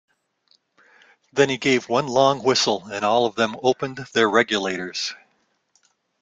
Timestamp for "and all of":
2.91-3.35